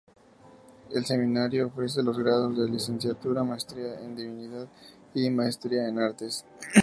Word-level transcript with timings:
El 0.89 1.05
seminario 1.05 1.67
ofrece 1.67 2.01
los 2.01 2.17
grados 2.17 2.57
de 2.57 2.67
Licenciatura, 2.67 3.43
Maestría 3.43 3.99
en 3.99 4.15
Divinidad, 4.15 4.67
y 5.13 5.29
Maestría 5.29 5.87
en 5.87 5.99
Artes. 5.99 6.43